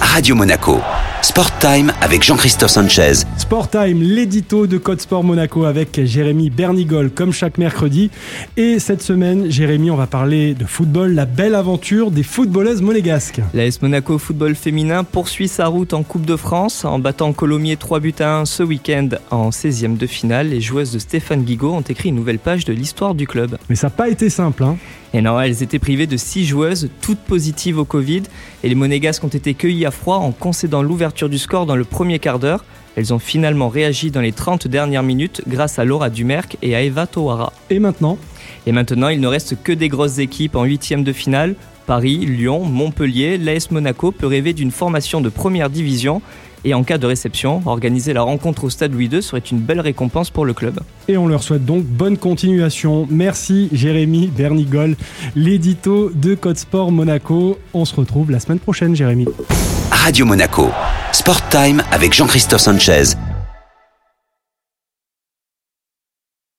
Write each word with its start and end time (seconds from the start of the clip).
Radio 0.00 0.36
Monaco. 0.36 0.78
Sport 1.20 1.58
Time 1.58 1.92
avec 2.00 2.22
Jean-Christophe 2.22 2.70
Sanchez. 2.70 3.24
Sport 3.36 3.68
Time, 3.68 4.00
l'édito 4.00 4.68
de 4.68 4.78
Code 4.78 5.00
Sport 5.00 5.24
Monaco 5.24 5.64
avec 5.64 6.04
Jérémy 6.04 6.50
Bernigol 6.50 7.10
comme 7.10 7.32
chaque 7.32 7.58
mercredi. 7.58 8.12
Et 8.56 8.78
cette 8.78 9.02
semaine, 9.02 9.50
Jérémy, 9.50 9.90
on 9.90 9.96
va 9.96 10.06
parler 10.06 10.54
de 10.54 10.64
football, 10.64 11.14
la 11.14 11.24
belle 11.24 11.56
aventure 11.56 12.12
des 12.12 12.22
footballeuses 12.22 12.80
monégasques. 12.80 13.40
L'AS 13.54 13.82
Monaco 13.82 14.18
football 14.18 14.54
féminin 14.54 15.02
poursuit 15.02 15.48
sa 15.48 15.66
route 15.66 15.94
en 15.94 16.04
Coupe 16.04 16.26
de 16.26 16.36
France 16.36 16.84
en 16.84 17.00
battant 17.00 17.32
Colomiers 17.32 17.76
3 17.76 17.98
buts 17.98 18.14
à 18.20 18.36
1 18.36 18.44
ce 18.44 18.62
week-end 18.62 19.08
en 19.32 19.50
16e 19.50 19.96
de 19.96 20.06
finale. 20.06 20.50
Les 20.50 20.60
joueuses 20.60 20.92
de 20.92 21.00
Stéphane 21.00 21.42
Guigaud 21.42 21.72
ont 21.72 21.80
écrit 21.80 22.10
une 22.10 22.16
nouvelle 22.16 22.38
page 22.38 22.64
de 22.64 22.72
l'histoire 22.72 23.16
du 23.16 23.26
club. 23.26 23.58
Mais 23.68 23.74
ça 23.74 23.88
n'a 23.88 23.90
pas 23.90 24.08
été 24.08 24.30
simple, 24.30 24.62
hein 24.62 24.76
et 25.14 25.22
non, 25.22 25.40
elles 25.40 25.62
étaient 25.62 25.78
privées 25.78 26.08
de 26.08 26.16
6 26.16 26.44
joueuses, 26.44 26.90
toutes 27.00 27.20
positives 27.20 27.78
au 27.78 27.84
Covid, 27.84 28.24
et 28.64 28.68
les 28.68 28.74
Monégasques 28.74 29.22
ont 29.24 29.28
été 29.28 29.54
cueillies 29.54 29.86
à 29.86 29.90
froid 29.90 30.16
en 30.16 30.32
concédant 30.32 30.82
l'ouverture 30.82 31.28
du 31.28 31.38
score 31.38 31.66
dans 31.66 31.76
le 31.76 31.84
premier 31.84 32.18
quart 32.18 32.38
d'heure. 32.38 32.64
Elles 32.96 33.12
ont 33.12 33.18
finalement 33.18 33.68
réagi 33.68 34.10
dans 34.10 34.20
les 34.20 34.32
30 34.32 34.68
dernières 34.68 35.02
minutes 35.02 35.42
grâce 35.48 35.78
à 35.78 35.84
Laura 35.84 36.10
Dumerc 36.10 36.56
et 36.62 36.76
à 36.76 36.82
Eva 36.82 37.06
Towara. 37.06 37.52
Et 37.70 37.78
maintenant? 37.78 38.18
Et 38.66 38.72
maintenant, 38.72 39.08
il 39.08 39.20
ne 39.20 39.26
reste 39.26 39.56
que 39.62 39.72
des 39.72 39.88
grosses 39.88 40.18
équipes 40.18 40.56
en 40.56 40.64
huitième 40.64 41.02
de 41.04 41.12
finale. 41.12 41.56
Paris, 41.86 42.26
Lyon, 42.26 42.64
Montpellier, 42.64 43.38
l'AS 43.38 43.70
Monaco 43.70 44.12
peut 44.12 44.26
rêver 44.26 44.52
d'une 44.52 44.70
formation 44.70 45.20
de 45.20 45.28
première 45.28 45.70
division 45.70 46.22
et 46.64 46.72
en 46.72 46.82
cas 46.82 46.96
de 46.96 47.06
réception, 47.06 47.62
organiser 47.66 48.14
la 48.14 48.22
rencontre 48.22 48.64
au 48.64 48.70
Stade 48.70 48.92
Louis 48.92 49.06
II 49.06 49.22
serait 49.22 49.40
une 49.40 49.58
belle 49.58 49.80
récompense 49.80 50.30
pour 50.30 50.46
le 50.46 50.54
club. 50.54 50.80
Et 51.08 51.18
on 51.18 51.28
leur 51.28 51.42
souhaite 51.42 51.64
donc 51.64 51.84
bonne 51.84 52.16
continuation. 52.16 53.06
Merci 53.10 53.68
Jérémy 53.72 54.28
Bernigol, 54.28 54.96
l'édito 55.36 56.10
de 56.14 56.34
Code 56.34 56.56
Sport 56.56 56.90
Monaco. 56.90 57.58
On 57.74 57.84
se 57.84 57.94
retrouve 57.94 58.30
la 58.30 58.40
semaine 58.40 58.60
prochaine 58.60 58.96
Jérémy. 58.96 59.26
Radio 59.90 60.24
Monaco. 60.24 60.70
Sport 61.12 61.48
Time 61.50 61.82
avec 61.92 62.14
Jean-Christophe 62.14 62.62
Sanchez 62.62 63.14